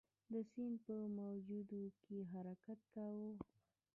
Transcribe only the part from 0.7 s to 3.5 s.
په موجونو کې حرکت کاوه.